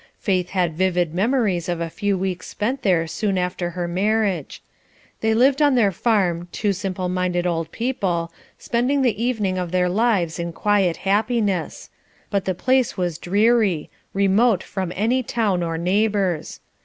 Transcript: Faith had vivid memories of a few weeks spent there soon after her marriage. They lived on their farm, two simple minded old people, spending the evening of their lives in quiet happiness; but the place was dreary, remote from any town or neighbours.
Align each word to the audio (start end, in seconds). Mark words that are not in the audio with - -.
Faith 0.17 0.49
had 0.49 0.73
vivid 0.73 1.13
memories 1.13 1.69
of 1.69 1.79
a 1.79 1.87
few 1.87 2.17
weeks 2.17 2.47
spent 2.47 2.81
there 2.81 3.05
soon 3.05 3.37
after 3.37 3.69
her 3.69 3.87
marriage. 3.87 4.63
They 5.19 5.35
lived 5.35 5.61
on 5.61 5.75
their 5.75 5.91
farm, 5.91 6.47
two 6.51 6.73
simple 6.73 7.07
minded 7.07 7.45
old 7.45 7.71
people, 7.71 8.31
spending 8.57 9.03
the 9.03 9.23
evening 9.23 9.59
of 9.59 9.71
their 9.71 9.89
lives 9.89 10.39
in 10.39 10.53
quiet 10.53 10.97
happiness; 11.05 11.91
but 12.31 12.45
the 12.45 12.55
place 12.55 12.97
was 12.97 13.19
dreary, 13.19 13.91
remote 14.11 14.63
from 14.63 14.91
any 14.95 15.21
town 15.21 15.61
or 15.61 15.77
neighbours. 15.77 16.61